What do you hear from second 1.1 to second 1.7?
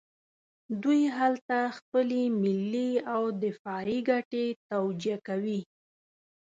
هلته